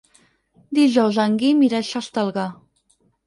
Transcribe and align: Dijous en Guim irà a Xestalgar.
Dijous 0.77 1.19
en 1.25 1.37
Guim 1.43 1.61
irà 1.67 1.81
a 1.83 1.87
Xestalgar. 1.91 2.47